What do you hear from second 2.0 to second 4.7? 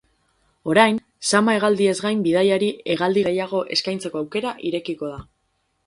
gain bidaiari hegaldi gehiago eskaintzeko aukera